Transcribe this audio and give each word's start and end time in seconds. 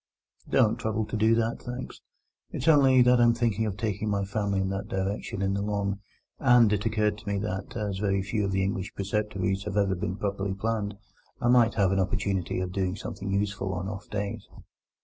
"Don't 0.49 0.77
trouble 0.77 1.05
to 1.05 1.15
do 1.15 1.35
that, 1.35 1.61
thanks. 1.61 2.01
It's 2.49 2.67
only 2.67 3.03
that 3.03 3.21
I'm 3.21 3.35
thinking 3.35 3.67
of 3.67 3.77
taking 3.77 4.09
my 4.09 4.25
family 4.25 4.59
in 4.59 4.69
that 4.69 4.87
direction 4.87 5.43
in 5.43 5.53
the 5.53 5.61
Long, 5.61 5.99
and 6.39 6.73
it 6.73 6.87
occurred 6.87 7.19
to 7.19 7.27
me 7.29 7.37
that, 7.37 7.77
as 7.77 7.99
very 7.99 8.23
few 8.23 8.43
of 8.45 8.51
the 8.51 8.63
English 8.63 8.95
preceptories 8.95 9.65
have 9.65 9.77
ever 9.77 9.93
been 9.93 10.15
properly 10.17 10.55
planned, 10.55 10.95
I 11.39 11.49
might 11.49 11.75
have 11.75 11.91
an 11.91 11.99
opportunity 11.99 12.59
of 12.61 12.71
doing 12.71 12.95
something 12.95 13.29
useful 13.31 13.75
on 13.75 13.87
off 13.87 14.09
days." 14.09 14.47